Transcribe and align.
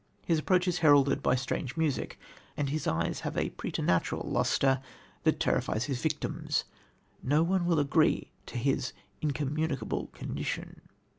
His 0.25 0.39
approach 0.39 0.67
is 0.67 0.79
heralded 0.79 1.21
by 1.21 1.35
strange 1.35 1.77
music, 1.77 2.17
and 2.57 2.69
his 2.71 2.87
eyes 2.87 3.19
have 3.19 3.37
a 3.37 3.51
preternatural 3.51 4.27
lustre 4.27 4.81
that 5.25 5.39
terrifies 5.39 5.83
his 5.85 6.01
victims. 6.01 6.63
No 7.21 7.43
one 7.43 7.67
will 7.67 7.79
agree 7.79 8.31
to 8.47 8.57
his 8.57 8.93
"incommunicable 9.21 10.07
condition." 10.07 10.81